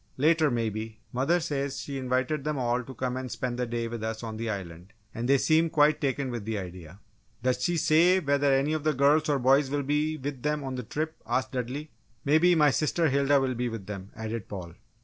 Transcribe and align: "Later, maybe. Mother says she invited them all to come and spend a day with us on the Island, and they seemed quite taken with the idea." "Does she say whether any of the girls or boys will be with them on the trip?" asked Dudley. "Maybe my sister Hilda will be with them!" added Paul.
"Later, 0.17 0.49
maybe. 0.49 0.99
Mother 1.13 1.39
says 1.39 1.79
she 1.79 1.99
invited 1.99 2.43
them 2.43 2.57
all 2.57 2.81
to 2.83 2.95
come 2.95 3.17
and 3.17 3.29
spend 3.29 3.59
a 3.59 3.67
day 3.67 3.87
with 3.87 4.03
us 4.03 4.23
on 4.23 4.35
the 4.37 4.49
Island, 4.49 4.93
and 5.13 5.29
they 5.29 5.37
seemed 5.37 5.73
quite 5.73 6.01
taken 6.01 6.31
with 6.31 6.43
the 6.43 6.57
idea." 6.57 6.99
"Does 7.43 7.61
she 7.63 7.77
say 7.77 8.19
whether 8.19 8.51
any 8.51 8.73
of 8.73 8.83
the 8.83 8.95
girls 8.95 9.29
or 9.29 9.37
boys 9.37 9.69
will 9.69 9.83
be 9.83 10.17
with 10.17 10.41
them 10.41 10.63
on 10.63 10.73
the 10.73 10.81
trip?" 10.81 11.17
asked 11.27 11.51
Dudley. 11.51 11.91
"Maybe 12.25 12.55
my 12.55 12.71
sister 12.71 13.09
Hilda 13.09 13.39
will 13.39 13.53
be 13.53 13.69
with 13.69 13.85
them!" 13.85 14.09
added 14.15 14.49
Paul. 14.49 14.73